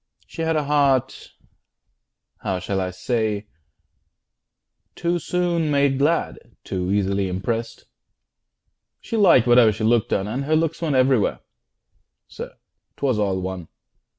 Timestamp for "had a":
0.41-0.63